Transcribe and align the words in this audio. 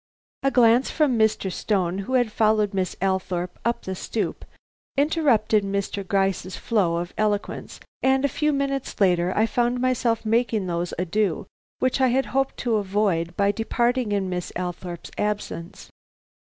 A 0.41 0.49
glance 0.49 0.89
from 0.89 1.15
Mr. 1.15 1.51
Stone, 1.51 1.99
who 1.99 2.13
had 2.13 2.31
followed 2.31 2.73
Miss 2.73 2.95
Althorpe 3.03 3.59
up 3.63 3.83
the 3.83 3.93
stoop, 3.93 4.45
interrupted 4.97 5.63
Mr. 5.63 6.03
Gryce's 6.03 6.55
flow 6.57 6.95
of 6.95 7.13
eloquence, 7.19 7.79
and 8.01 8.25
a 8.25 8.27
few 8.27 8.51
minutes 8.51 8.99
later 8.99 9.31
I 9.37 9.45
found 9.45 9.79
myself 9.79 10.25
making 10.25 10.65
those 10.65 10.91
adieux 10.97 11.45
which 11.77 12.01
I 12.01 12.07
had 12.07 12.25
hoped 12.33 12.57
to 12.65 12.77
avoid 12.77 13.37
by 13.37 13.51
departing 13.51 14.11
in 14.11 14.27
Miss 14.27 14.51
Althorpe's 14.55 15.11
absence. 15.19 15.91